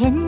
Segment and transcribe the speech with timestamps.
[0.00, 0.27] เห็น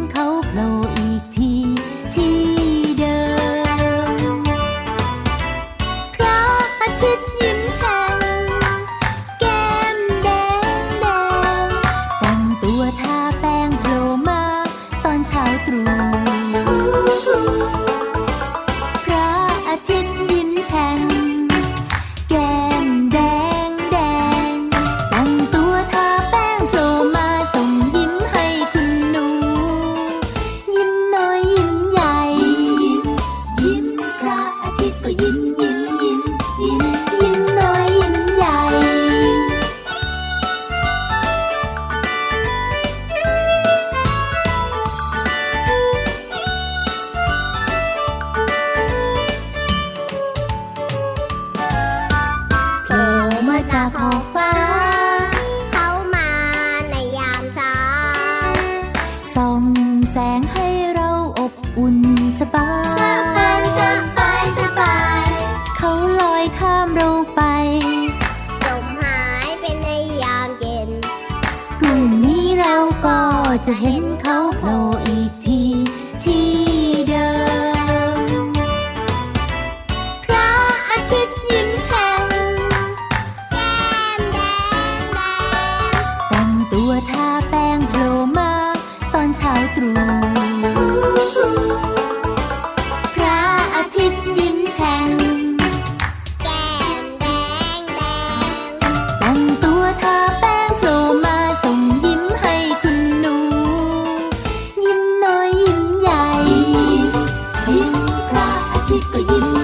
[109.31, 109.60] ยิ้มพร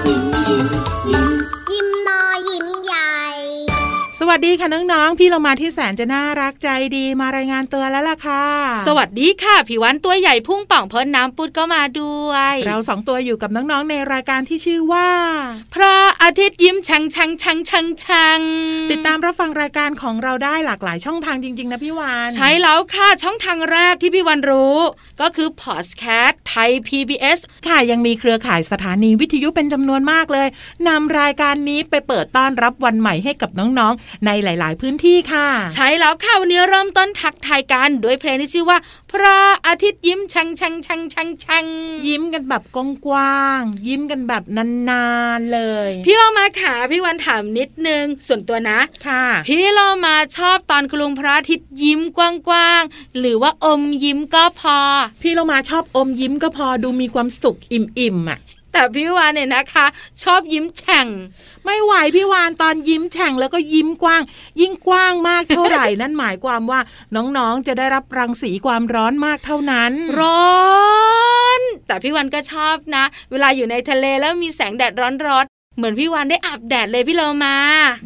[4.37, 8.45] สวัสดีค่ะน้องๆ พี่เรามาที่แสนจะน่ารักใจดีมารายงานตัวแล้วล่ะค่ะ
[8.87, 15.09] สวัสดีค่ะผิววันตัวใหญ่พุ่งป่องพ้นน้ำปุดก็มาด้วย เราสองตัวอยู่กับน้องๆในรายการที่ชื่อว่า
[15.73, 18.39] พระอาทิตย์ยิ้มชังชังชังชังชัง
[18.91, 24.77] ติดตามรับฟังรายการของเราได้หลากหลายช่องทางจริง ๆ นะพี่วานใช้แล้วค่ะช่องทางแรกที่พี่วันรู้
[25.21, 30.47] ก็คือพอดแคสต์ไทย PBS ค่ะยังมีเครือข่ายสถานีวิทยุเป็นจำนวนมากเลย
[30.87, 38.77] นำรายการนี้ไปเปิดต้อนรับวันใหม่ให้กับน้องๆในหลาย ๆ พื้นที่ค่ะ ใช้แล้วค่ะวันนี้เริ่มต้นทักทายกันด้วยเพลงที่ชื่อว่า
[39.11, 41.65] พระอาทิตย์ยิ้มชังชังชังชังชัง
[42.07, 42.77] ยิ้มกันแบบก
[43.11, 44.43] ว้างๆยิ้มกันแบบ
[44.89, 45.05] นา
[45.37, 52.19] นๆเลย พี่เรามาขาพี่วันถามนิดนึงส่วนตัวนะค่ะ พี่เรามาชอบตอนคุณลุงพระอาทิตย์ยิ้มก
[52.51, 54.79] ว้างๆหรือว่าอมยิ้มก็พอ
[55.21, 58.39] พี่เรามาชอบอมยิ้มก็พอดูมีความสุขอิ่มๆอะ
[58.79, 59.85] แต่พี่วานเนี่ยนะคะ
[60.23, 61.07] ชอบยิ้มแฉ่ง
[61.65, 64.21] ไม่ไหวพี่วานตอนยิ้มแฉ่งแล้วก็ยิ้มกว้าง
[64.61, 66.79] ยิ่งกว้างมากเท่าไหร่นั่นหมายความว่า
[67.15, 70.55] น้องๆจะได้รับรังสีความร้อนมากเท่านั้น ร้อ
[71.59, 74.93] นแต่พี่วันก็ชอบนะ เวลาอยู่ในทะเลแล้วมีแสงแดด
[75.25, 77.55] ร้อนๆเหมือนพี่วันได้อาบแดดเลยพี่เรามา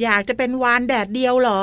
[0.04, 1.62] อยากจะเป็นวานแดดเดียวเหรอ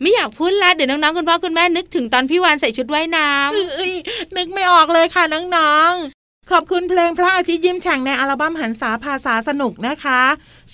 [0.00, 3.92] ไม่อยากพูดแล้วเดี๋ยวน้องๆคุณพ่อคุณแม่นึกถึงตอนพี่วานใส่ชุดว่ายน้ำเอ้ย
[4.36, 5.24] นึกไม่ออกเลยค่ะ
[5.56, 6.15] น้องๆ
[6.52, 10.22] ขอบคุณเพลงพระอาทิตย์ยิ้มแฉ่งในอัลบั้มหันษาภาษาสนุกนะคะ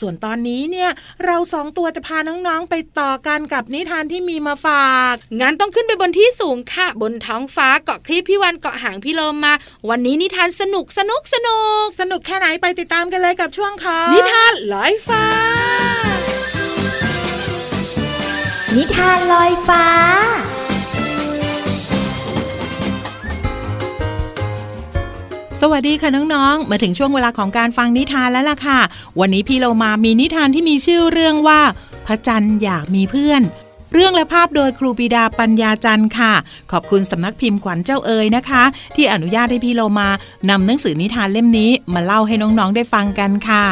[0.01, 0.91] ส่วนตอนนี้เนี่ย
[1.25, 9.55] เราสองตัวจะพาน้องๆไปต่อกันกับนิทานที่มีมาฝาก งั้นต้องขึ้นไปบนที่สูงค่ะ บนท้องฟ้าเกาะคลิปพี่วันเกาะหางพี่โลมมา
[9.89, 15.25] วันนี้นิทานสนุกสนุกสนุก สนุกแค่ไหนไปติดตามกันเลยกับช่วงของนิทานลอยฟ้า
[18.77, 19.85] นิทานลอยฟ้า
[25.65, 28.81] สวัสดีค่ะน้องๆ มาถึงช่วงเวลาของการฟังนิทานแล้วล่ะค่ะ
[29.21, 31.61] วันนี้พี่เรามามีนิทานที่มีชื่อเรื่องว่า
[32.07, 33.43] พระจันทร์อยากมีเพื่อน
[33.93, 36.33] เรื่องและภาพโดยครูปีดาปัญญาจันทร์ค่ะ
[36.73, 38.63] ขอบคุณสำนักพิมพ์ขวัญเจ้าเอ๋ยนะคะ
[38.97, 40.09] ที่อนุญาตให้พี่เรามา
[40.51, 43.65] นำหนังสือนิทานเล่มนี้ มาเล่าให้น้องๆได้ฟังกันค่ะ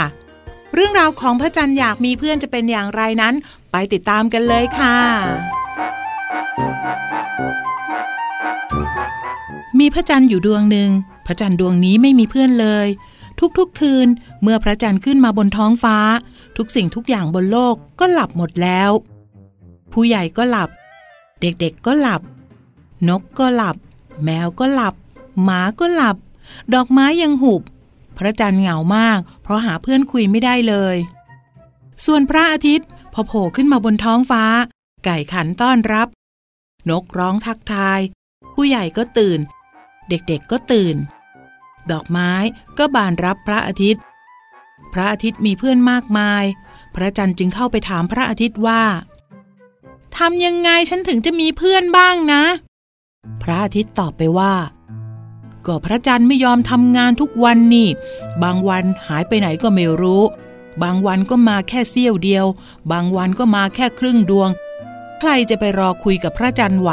[0.74, 3.34] เรื่องราวของพระจันทร์อยากมีเพื่อนจะเป็นอย่างไรนั้น
[3.72, 4.96] ไปติดตามกันเลยค่ะ
[9.78, 10.90] มีพระจันทร์อยู่ดวงหนึ่ง
[11.30, 12.86] ระจันทร์ดวงนี้ไม่มีเพื่อนเลย
[13.58, 14.08] ทุกๆคืน
[14.42, 15.98] เมื่อพระจันทร์ขึ้นมาบนท้องฟ้า
[16.56, 18.90] ทุกสิ่งทุกอย่างบนโลกก็หลับหมดแล้ว
[19.92, 20.70] ผู้ใหญ่ก็หลับ
[21.40, 22.22] เด็กๆก็หลับ
[23.08, 23.76] นกก็หลับ
[24.24, 24.94] แมวก็หลับ
[25.44, 26.16] หมาก็หลับ
[26.74, 27.62] ดอกไม้ยังหุบ
[28.16, 30.96] พระจันทร์เหงามาก เพราะหาเพื่อนคุยไม่ได้เลย
[32.06, 34.44] ส่วนพระอาทิตย์พอโผล่ขึ้นมาบนท้องฟ้า
[35.04, 36.08] ไก่ขันต้อนรับ
[36.90, 38.00] นกร้องทักทาย
[38.54, 39.38] ผู้ใหญ่ก็ตื่น
[40.08, 40.96] เด็กๆก็ตื่น
[41.92, 42.32] ดอกไม้
[42.78, 44.02] ก็บานรับพระอาทิตย์
[44.92, 46.44] พระอาทิตย์มีเพื่อนมากมาย
[46.94, 48.82] พระจันทร์จึงเข้าไปถามพระอาทิตย์ว่า
[50.16, 52.42] ทำยังไงฉันถึงจะมีเพื่อนบ้างนะ
[53.42, 54.54] พระอาทิตย์ตอบไปว่า
[55.66, 57.88] ก็พระจันทร์ไม่ยอมทำงานทุกวันนี่
[58.42, 60.22] บางวันหายไปไหนก็ไม่รู้
[60.82, 62.46] บางวันก็มาแค่เสี้ยวเดียว
[62.92, 64.50] บางวันก็มาแค่ครึ่งดวง
[65.20, 66.90] ใครจะไปรอคุยกับพระจันทร์ไหว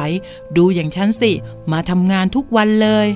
[0.57, 1.31] ดูอย่างฉันสิ
[1.71, 3.07] มาทำงานทุกวันเลย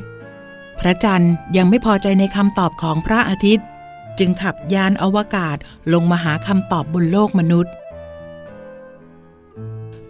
[0.82, 3.66] พระจันทร์ยังไม่พอใจในคำตอบของพระอาทิตย์
[4.20, 5.58] จึงขับยานอวกาศ
[5.94, 7.74] ลงมาหาคำตอบบนโลกมนุษย์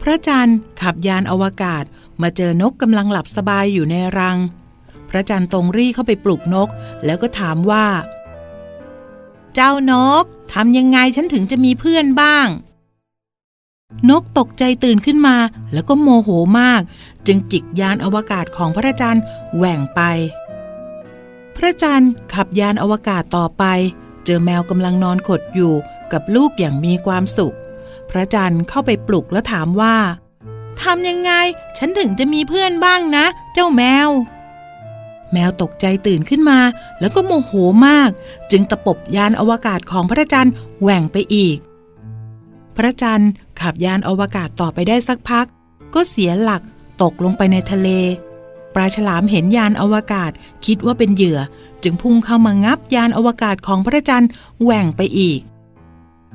[0.01, 1.83] พระจันทร์ขับยานอวกาศ
[2.21, 4.37] มาเจอนกกำลังหลับสบายอยู่ในรัง
[5.09, 6.69] พระจันทร์ตรงรี่เข้าไปปลุกนก
[7.05, 7.85] แล้วก็ถามว่า
[9.55, 10.23] เจ้านก
[10.53, 12.47] ทำยังไงฉันถึงจะมีเพื่อนบ้าง
[14.09, 15.37] นกตกใจตื่นขึ้นมา
[15.73, 16.29] แล้วก็โมโห
[16.59, 16.81] มาก
[17.27, 19.23] จึงจิกยานอวกาศของพระจันทร์
[19.55, 20.01] แหว่งไป
[21.55, 23.63] พระจันทร์ขับยานอวกาศต่อไป
[24.25, 25.73] เจอแมวกำลังนอนขดอยู่
[26.13, 27.55] กับลูกอย่างมีความสุข
[28.09, 29.95] พระจันทร์เข้าไปปลุกแล้วถามว่า
[30.81, 31.31] ทำยังไง
[31.77, 34.09] ฉันถึงจะมีเพื่อนบ้างนะ เจ้าแมว
[35.33, 36.59] แมวตกใจตื่นขึ้นมา
[36.99, 37.51] แล้วก็โมโห
[37.87, 38.09] มาก
[38.51, 41.57] จึงตะปบยานอวกาศของพระจันทร์แหว่งไปอีก
[42.77, 43.31] พระจันทร์
[43.61, 45.45] ขับยานอวกาศต่อไปได้สักพัก
[45.93, 46.61] ก็เสียหลัก
[47.01, 47.89] ตกลงไปในทะเล
[48.75, 50.31] ปลาฉลามเห็นยานอวกาศ
[50.65, 51.39] คิดว่าเป็นเหยื่อ
[51.83, 54.29] จึงพุ่งเข้ามางับยานอวกาศของพระจันทร์
[54.63, 55.41] แหว่งไปอีก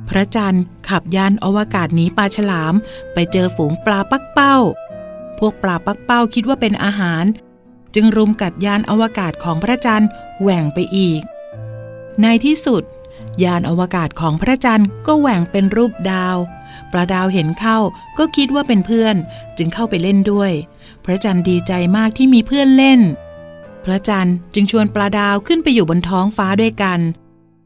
[0.08, 2.74] พระจันทร์ขับยานอวกาศหนีปลาฉลาม
[3.12, 4.56] ไปเจอฝูงปลาปักเป้า
[5.38, 7.24] พวกปลาปักเป้าคิดว่าเป็นอาหาร
[7.94, 10.08] จึงรุมกัดยานอวกาศของพระจันทร์
[10.40, 11.20] แหว่งไปอีก
[12.22, 12.82] ในที่สุด
[13.44, 16.36] ยานอวกาศของพระจันทร์ก็แหว่งเป็นรูปดาว
[16.92, 17.78] ปลาดาวเห็นเข้า
[18.18, 19.16] ก็คิดว่าเป็นเพื่อน
[19.58, 20.52] จึงเข้าไปเล่นด้วย
[21.06, 23.00] พระจันทร์ดีใจมากที่มีเพื่อนเล่น
[23.84, 27.00] พระจันทร์จึงชวนปลาดาวขึ้นไปอยู่บนท้องฟ้าด้วยกัน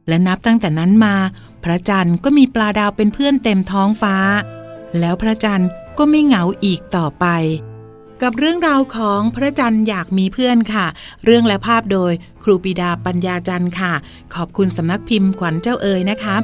[0.08, 1.16] และนับตั้งแต่นั้นมา
[1.64, 4.16] พระจันทร์ก็มีปลาดาวเป็นเพื่อนเต็มท้องฟ้า
[4.98, 7.26] แล้วพระจันทร์ก็ไม่เหงาอีกต่อไป
[8.22, 10.86] กับเรื่องราวของพระจันทร์อยากมีเพื่อนค่ะ
[11.24, 13.92] เรื่องและภาพโดยครูปีดาปัญญาจันทร์ค่ะ
[14.34, 16.36] ขอบคุณสำนักพิมพ์ขวัญเจ้าเอ๋ยนะคะ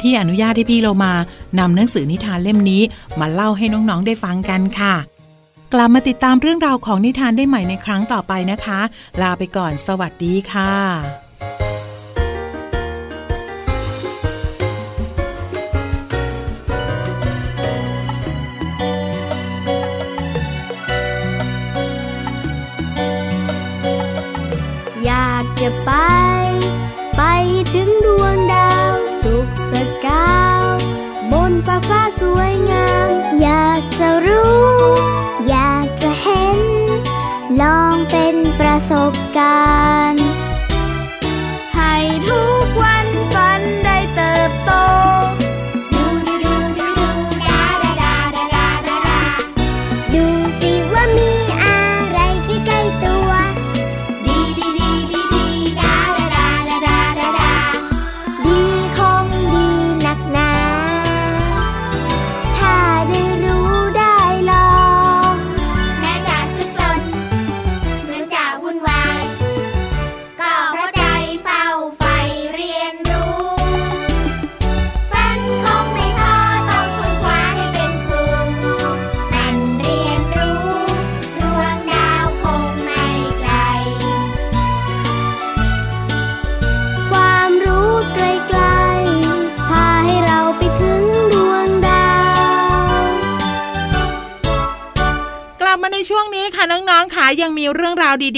[0.00, 1.12] ที่อนุญาตให้พี่เรามา
[1.58, 2.82] นำหนังสือนิทานเล่มนี้
[3.20, 4.94] มาเล่าให้น้องๆได้ฟังกันค่ะ
[5.74, 8.80] กลับมาติดตามเรื่องราวของนิทานได้ใหม่ในครั้งต่อไปนะคะ
[9.22, 10.74] ลาไปก่อนสวัสดีค่ะ
[25.04, 25.90] อยากจะไป
[26.24, 26.29] ไป
[39.12, 39.58] บกา
[40.12, 40.19] ร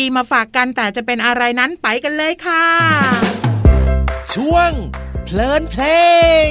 [0.02, 2.66] ดีๆ มาฝากกันแต่จะเป็นอะไรนั้นไปกันเลยค่ะ
[4.35, 4.71] ช่วง
[5.25, 5.85] เพลินเพล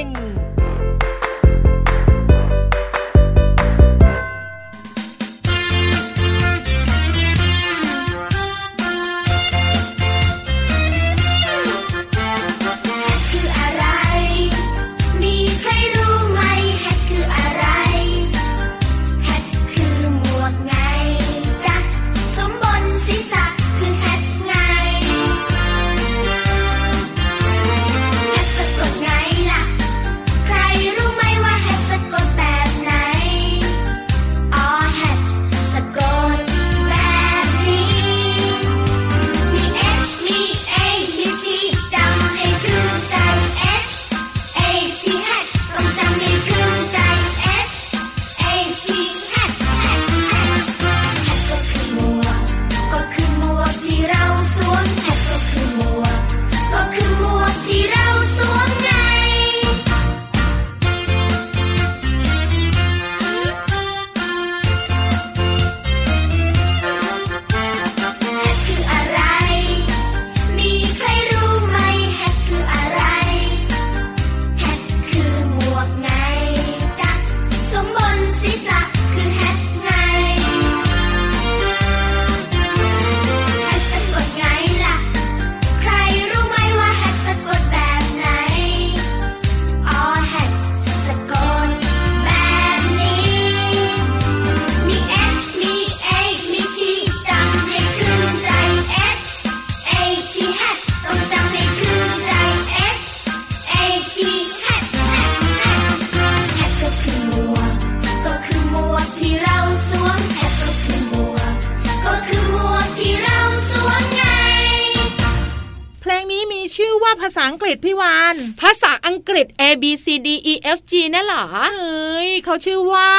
[117.20, 123.10] ภาษาอังกฤษพี่วาน ภาษาอังกฤษ A B C D E F G นั่นเหรอ เฮ้ยเขาชื่อว่า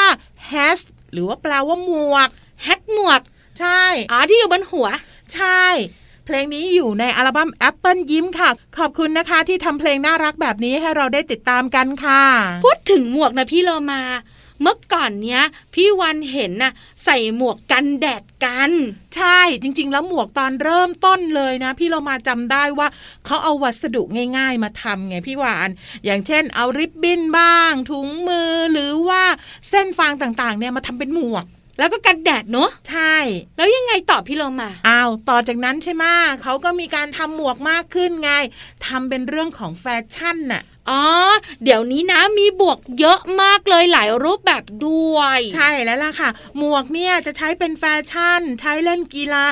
[0.52, 0.80] has
[1.14, 2.30] หรือว่าแปลว่าหมวก
[2.64, 3.22] แฮทหมวก
[3.60, 3.82] ใช่
[4.12, 4.88] อ๋อที่อยู่บนหัว
[5.34, 5.64] ใช่
[6.26, 12.24] เพลงนี้อยู่ในอัลบั้ม Apple ยิ้มค่ะ ขอบคุณนะคะที่ทำเพลงน่ารักแบบนี้ให้เราได้ติดตามกันค่ะ
[12.66, 14.02] พูดถึงหมวกนะพี่โลมา
[14.62, 15.42] เมื่อก่อนเนี้ย
[15.74, 18.72] พี่วันเห็นน่ะใส่หมวกกันแดดกัน
[19.16, 22.88] ใช่จริง ๆ แล้วหมวกตอนเริ่มต้นเลยนะ พี่เรามาจำได้ว่า
[23.26, 24.02] เขาเอาวัสดุ
[24.38, 25.70] ง่าย ๆ มาทำไงพี่วาน
[26.06, 29.24] อย่างเช่น เอาริบบิ้นบ้าง ถุงมือหรือว่า
[29.70, 31.46] เส้นฟางต่างๆ เนี่ยมาทำเป็นหมวก
[31.80, 33.16] แล้วก็กันแดดเนอะใช่
[33.58, 36.04] แล้วยังไงต่อพี่โลมาอ้าวต่อจากนั้นใช่ไหม
[36.42, 38.32] เขาก็มีการทำหมวกมากขึ้นไง
[38.86, 41.04] ทำเป็นเรื่องของแฟชั่นน่ะ อ๋อ
[41.64, 49.44] เดี๋ยวนี้นะมีบวกเยอะมากเลยหลายรูปแบบด้วย ใช่แล้วล่ะค่ะ หมวกเนี่ยจะใช้เป็นแฟชั่น ใช้เล่นกีฬา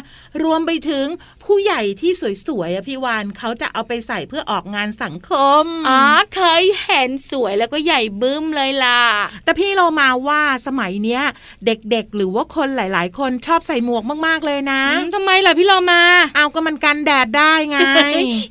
[0.44, 1.06] รวมไปถึง
[1.46, 2.12] ผู้ใหญ่ที่
[2.48, 5.32] สวยๆอะพี่วานเขาจะเอาไปใส่เพื่อออกงานสังค
[5.64, 6.02] ม อ๋อ
[6.36, 9.02] เคยเห็นสวยแล้วก็ใหญ่บึ้มเลยล่ะ
[9.46, 11.22] แต่พี่เรามาว่าสมัยเนี้ย
[11.66, 16.04] เด็กๆ หรือว่าคนหลาย ๆ คนชอบใส่หมวกมากๆเลยนะอืมทำไมล่ะพี่โลมา
[16.36, 17.78] เอาก็มันกันแดดได้ไง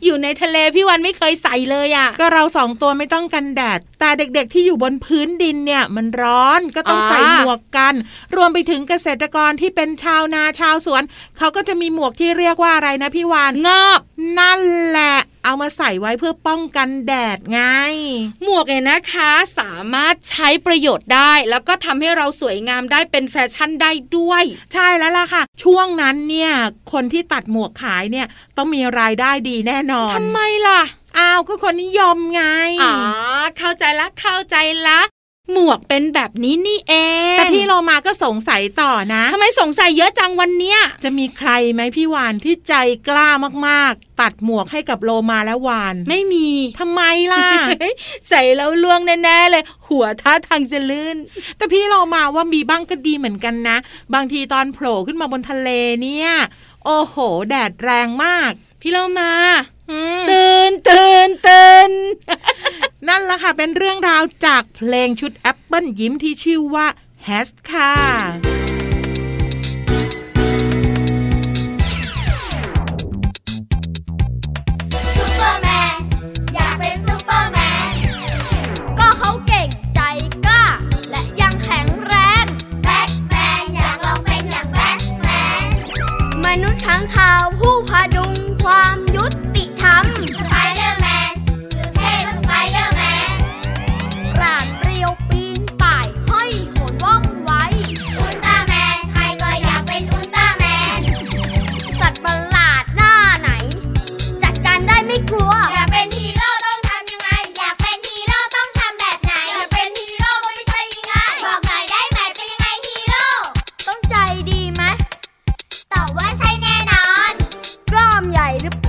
[0.05, 7.95] อยู่ในทะเลพี่วันไม่เคยใส่เลยอะ่ะก็เราสองตัวไม่ต้องกันแดด แต่เด็กๆ ที่อยู่บนพื้นดินเนี่ยมันร้อนก็ต้องอ๋อใส่หมวกกัน
[8.37, 11.03] รวมไปถึงเกษตรกรที่เป็นชาวนาชาวสวน
[11.39, 14.01] เขาก็จะมีหมวกที่เรียกว่าอะไรนะพี่วานงอบ
[14.39, 17.61] นั่นแหละเอามาใส่ไว้เพื่อป้องกันแดดไง
[18.43, 26.53] หมวกเนี่ยนะคะสามารถใช้ประโยชน์ได้ แล้วก็ทำให้เราสวยงามได้เป็นแฟชั่นได้ด้วย ใช่แล้วล่ะค่ะ ช่วงนั้นเนี่ย
[26.93, 30.81] คนที่ตัดหมวกขายเนี่ยต้องมีรายได้ดีแน่นอนทำไมล่ะ
[31.19, 32.43] อ้าวก็คนนิยมไง
[32.83, 32.95] อ๋อ
[33.59, 34.57] เข้าใจละเข้าใจ
[34.89, 35.01] ละ
[35.53, 36.95] หมวกเป็นแบบนี้นี่เอ
[37.35, 42.75] ง แต่พี่โลมาก็สงสัยต่อนะทำไมสงสัยเยอะจังวันเนี้ย จะมีใครไหมพี่วานที่ใจ
[43.09, 43.29] กล้า
[43.69, 46.49] มากๆ ตัดหมวกให้กับโลมาและวาน ไม่มี
[46.81, 47.49] ทำไมล่ะ
[48.29, 51.17] ใส่แล้วล่วงแน่ๆเลย หัวท่าทางจะลื่น
[51.57, 53.77] แต่พี่โลมาว่ามีบ้างก็ดีเหมือนกันนะ
[54.15, 55.69] บางทีตอนโผล่ขึ้นมาบนทะเล
[56.03, 56.29] เนี่ย
[56.85, 57.17] โอ้โห
[57.49, 59.33] แดดแรงมาก พี่เรามา
[59.79, 59.80] อืม
[60.31, 61.91] ตื่นตื่นตื่น
[63.09, 66.87] นั่นละค่ะ เป็นเรื่องราวจากเพลงชุดแอปเปิลยิ้มที่ชื่อว่า
[67.27, 68.60] Has ค่ะ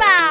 [0.03, 0.18] ล้า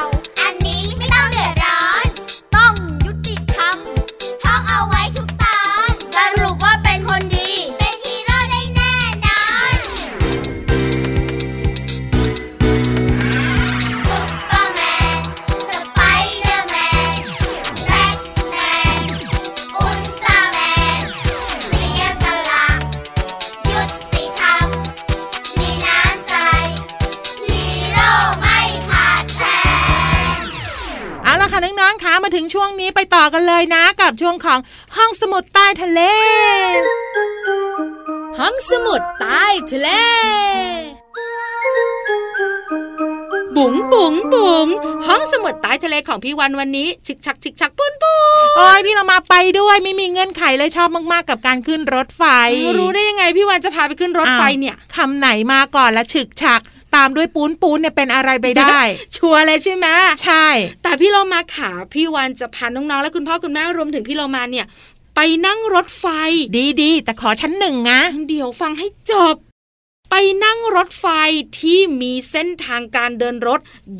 [34.31, 34.59] วงของ
[34.97, 36.01] ห้องสมุดใต้ทะเล
[38.39, 39.89] ห้องสมุดใต้ทะเล
[43.55, 44.67] บุ๋งบุ๋งบุ๋ง
[45.07, 52.23] ห้องสมุดใต้ทะเลของพี่วันวันนี้ ฉึกฉักฉึกฉักปู๊นปู๊นโอ้ยพี่เรามาไปด้วยไม่มีเงื่อนไขเลยชอบมากๆกับการขึ้นรถไฟ
[52.79, 56.61] รู้ได้ยังไงพี่วันจะพาไปขึ้นรถไฟเนี่ยอ้าวคำไหนมาก่อนละฉึกฉัก
[56.95, 58.79] ตามด้วยปู๊นปู๊นเนี่ยเป็นอะไรไปได้
[59.17, 59.87] ชัวร์เลยใช่ไหม
[60.23, 60.47] ใช่
[60.83, 64.65] แต่พี่เรามาขาพี่วันจะพาน้องๆและคุณพ่อคุณแม่รวมถึงพี่เรามาเนี่ย
[65.15, 66.05] ไปนั่งรถไฟ
[66.57, 69.35] ดีดีๆแต่ขอชั้นหนึ่งนะเดี๋ยวฟังให้จบ
[70.09, 71.05] ไปนั่งรถไฟ
[71.59, 73.59] ที่มีเส้นทางการเดินรถ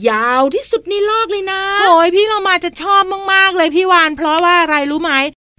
[0.09, 5.13] ยาวที่สุดในโลกเลยนะโอ้ยพี่เรามาจะชอบมากๆเลยพี่วาน เพราะว่าอะไรรู้ไหม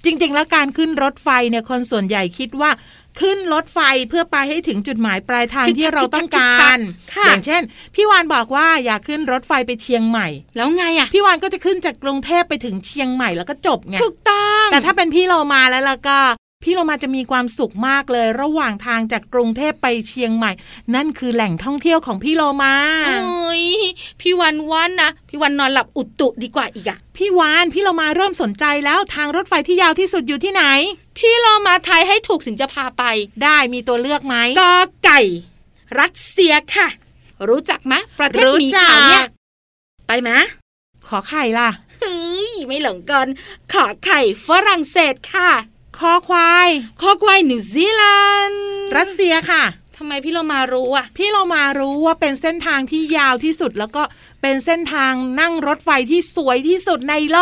[0.05, 2.71] จริง ๆ แล้วการขึ้นรถไฟเนี่ยคนส่วนใหญ่คิดว่า
[3.21, 3.79] ขึ้นรถไฟ
[4.09, 6.81] เพื่อไปให้ถึงจุดหมายปลายทางชิกชักที่เราต้องกาชิกชัรก
[7.15, 7.63] ค่ะอย่างเช่น
[7.95, 16.19] พี่วานบอกว่าอยากขึ้นรถไฟไปเชียงใหม่ แล้วไงอะ พี่วานก็จะขึ้นจากกรุงเทพไปถึงเชียงใหม่แล้วก็จบไงถูกต้องแต่ถ้าเป็นพี่เรามาแล้วล่ะก็
[16.65, 20.51] พี่เรามาจะมีความสุขมากเลยระหว่างทางจากกรุงเทพไปเชียงใหม่
[20.95, 22.75] นั่นคือแหล่งท่องเที่ยวของพี่โลมา
[23.07, 23.65] โอ้ย
[24.21, 30.65] พี่วันวันนะพี่วันนอนหลับอุตุดีกว่าอีกอะพี่วานพี่เรามาเริ่มสนใจแล้วทางรถไฟที่ยาวที่สุดอยู่ที่ไหน
[31.17, 33.05] พี่เรามาทายให้ถูกถึงจะพาไป
[33.43, 35.21] ได้มีตัวเลือกไหมกอไก่
[36.01, 36.89] รัสเซียค่ะ
[37.49, 39.27] รู้จักไหมประเทศรู้หมีจักขาวเนี่ย
[40.07, 40.31] ไปไหม
[41.07, 42.17] ขอไข่ล่ะเฮ้
[42.51, 43.27] ยไม่หลงกัน
[43.73, 45.51] ขอไข่ฝรั่งเศสค่ะ
[45.99, 46.69] คอควาย
[47.01, 48.03] ข้อควายนิวซีแล
[48.47, 48.63] นด์
[48.97, 49.63] รัสเซียค่ะ
[50.05, 54.03] ทำไมพี่เรามารู้อะ พี่เรามารู้ว่าเป็นเส้นทางที่ยาวที่สุดแล้วก็
[54.43, 57.39] เป็นเส้นทางนั่งรถไฟที่สวยที่สุดในโล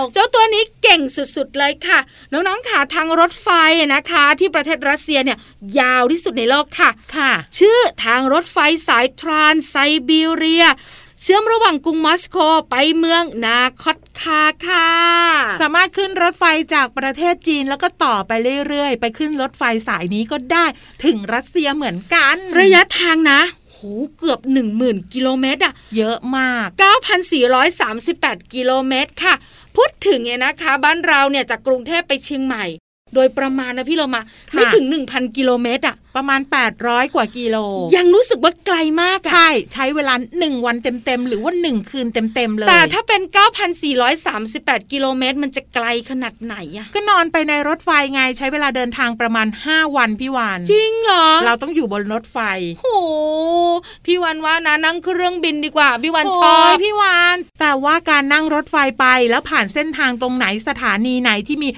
[0.00, 1.98] ก เจ้าตัวนี้เก่งสุดๆเลยค่ะ
[2.32, 3.48] น้องๆค่ะทางรถไฟ
[3.94, 5.38] นะคะ ที่ประเทศรัสเซียเนี่ย
[5.80, 9.74] ยาวที่สุดในโลกค่ะค่ะ ชื่อทางรถไฟสายทรานไซ
[10.08, 10.66] บีเรีย
[11.24, 12.36] เชื่อมระหว่างกรุงมอสโก
[12.70, 14.88] ไปเมืองนาคอตคาค่ะ
[15.62, 18.32] สามารถขึ้นรถไฟจากประเทศจีนแล้วก็ต่อไป
[18.68, 20.64] เรื่อยๆ ไปขึ้นรถไฟสายนี้ก็ได้
[21.04, 23.78] ถึงรัสเซียเหมือนกัน ระยะทางนะโห
[24.16, 24.40] เกือบ
[24.76, 26.66] 10,000 กิโลเมตรอะเยอะมาก
[27.60, 29.34] 9,438 กิโลเมตรค่ะ
[29.76, 32.64] พูดถึงเนี่ยนะคะ บ้านเราเนี่ยจากกรุงเทพไปเชียงใหม่
[33.14, 36.40] โดยประมาณนะพี่เรามาค่ะไม่ถึง 1,000 กิโลเมตรอะประมาณ
[36.78, 37.56] 800 กว่ากิโล
[37.96, 43.22] ยังรู้สึกว่าไกลมากอะใช่ ใช้เวลาหนึ่งวันเต็ม ๆ หรือว่าหนึ่งคืนเต็ม ๆ เลย แต่ถ้าเป็น
[44.06, 52.38] 9,438 กิโลเมตร มันจะไกลขนาดไหนอะก็นอนไปในรถไฟไงใช้เวลาเดินทางประมาณ 5 วันพี่วาน จริงเหรอ เราต้องอยู่บนรถไฟ
[52.80, 52.88] โห
[54.06, 61.68] พี่วันว่านะนั่งเครื่องบินดีกว่า พี่วันชอโยบพี่วานแต่ว่าการนั่งรถไฟไปแล้วผ่านเส้นทางตรงไหนสถานีไหนที่มี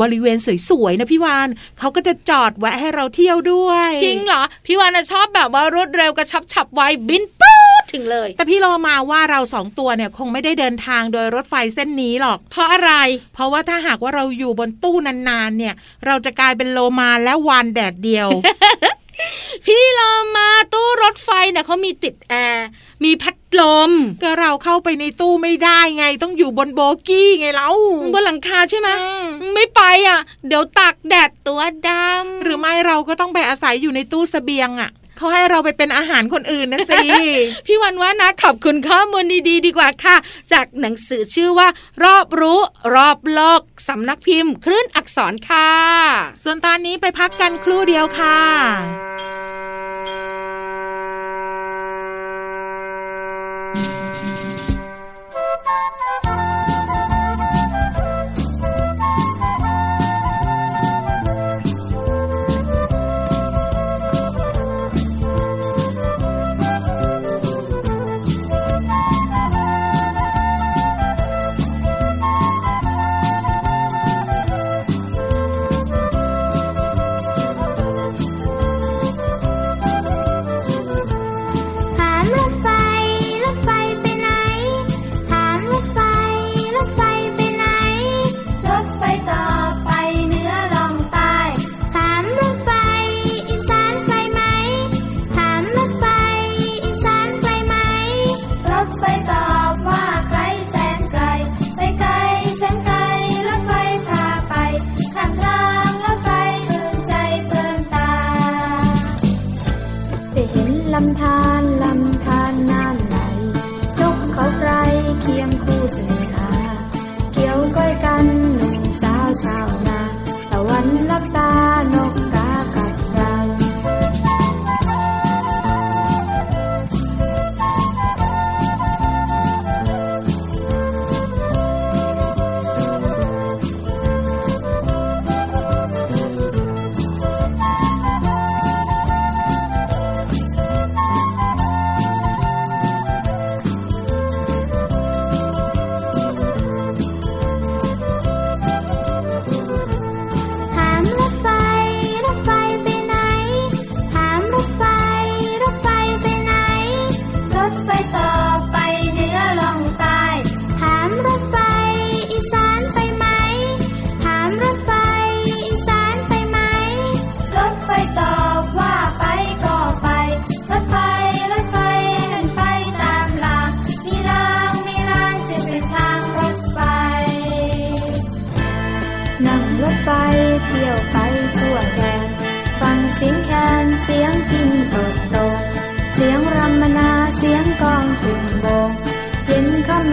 [0.00, 0.36] บริเวณ
[0.68, 12.92] สวยๆนะพี่วานเขาก็จะจอดแวะให้เราเที่ยวด้วย จริงเหรอ พี่วันนะชอบแบบว่ารวดเร็วกระชับฉับไวบินปุ๊บถึงเลย แต่พี่โลมาว่าเราสองตัวเนี่ยคงไม่ได้เดินทางโดยรถไฟเส้นนี้หรอก เพราะอะไร
[13.34, 15.74] เพราะว่าถ้าหากว่าเราอยู่บนตู้นานๆ เนี่ย
[16.06, 18.28] เราจะกลายเป็นโลมาและวานแดดเดียว
[19.66, 22.66] พี่เรามาตู้รถไฟเนี่ยเขามีติดแอร์
[23.04, 23.90] มีพัดลม
[24.22, 27.70] ก็เราเข้าไปในตู้ไม่ได้ไง ต้องอยู่บนโบกี้ไงเรา
[28.14, 37.06] บนหลังคาใช่ไหมอืมไม่ไปอะ เดี๋ยวตากแดดตัวดำหรือไม่เราก็ต้องไปอาศัยอยู่ในตู้เสบียงอะ่ะ เขาให้เราไปเป็นอาหารคนอื่นนะสิ
[37.66, 40.16] พี่วันว่านะขอบคุณข้อมูลดีๆ ดีกว่าค่ะ
[40.52, 41.68] จากหนังสือชื่อว่า
[42.04, 42.58] รอบรู้
[42.94, 45.70] รอบโลกสำนักพิมพ์ คลื่นอักษรค่ะ
[46.44, 49.45] ส่วนตอนนี้ไปพักกันครู่เดียวค่ะ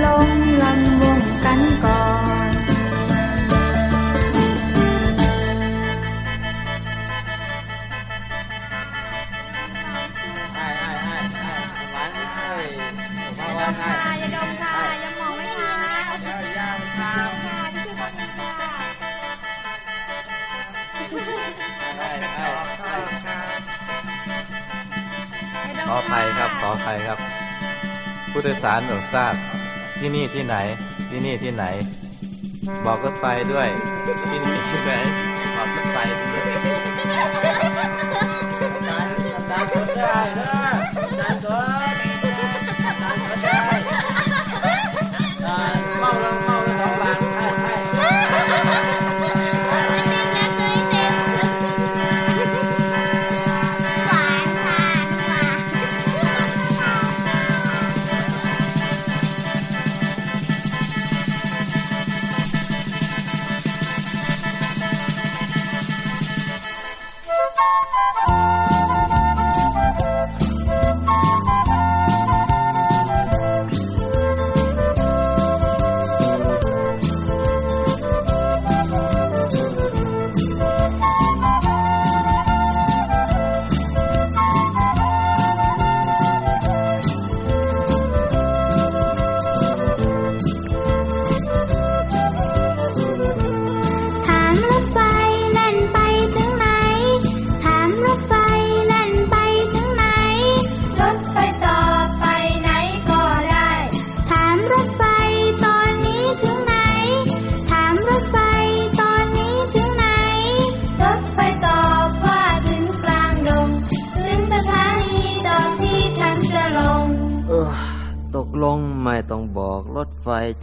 [0.03, 0.17] ลอ
[10.53, 11.51] ใช่ใช่ใช่ใช่
[11.93, 12.51] หวานใช่
[13.25, 13.89] ผมว่าว่าใช่
[14.19, 17.55] อย่าดมค่ะอย่ามองไม่ดีนะเะยวาครับค่ะพ่อ
[18.01, 18.25] คนนี้
[25.87, 27.17] ขออภัครับขออภัยครับ
[28.31, 29.35] ผู้โดยสารโปรดทราบ
[30.05, 30.55] ที่นี่ที่ไหน
[31.09, 31.65] ที่นี่ที่ไหน
[32.85, 33.67] บอกก็ไปด้วย
[34.31, 34.91] ที่นี่ที่ไหน
[35.55, 36.41] บอกก็ไปด้วย
[38.87, 40.62] ได้ได้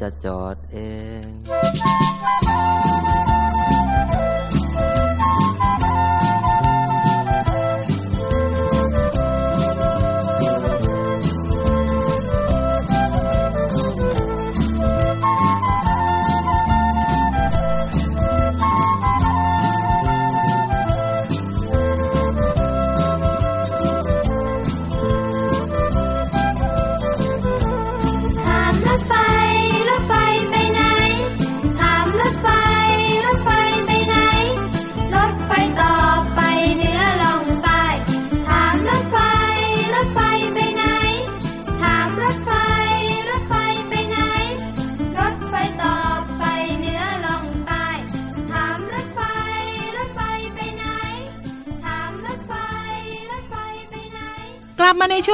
[0.00, 0.76] จะจอดเอ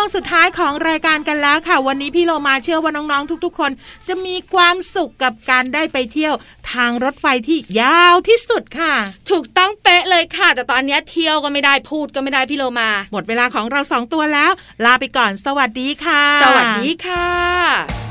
[0.06, 3.70] งสุดท้ายของรายการกันแล้วค่ะ วันนี้พี่โลมาเชื่อว่าน้องๆทุก ๆ คน
[4.08, 6.34] จะมีความสุขกับการได้ไปเที่ยว
[6.72, 8.94] ทางรถไฟที่ยาวที่สุดค่ะ
[9.30, 14.50] ถูกต้องเป๊ะเลยค่ะ แต่ตอนนี้เที่ยวก็ไม่ได้พูดก็ไม่ได้พี่โลมา หมดเวลาของเราสองตัวแล้ว
[14.84, 18.05] ลาไปก่อนสวัสดีค่ะ สวัสดีค่ะ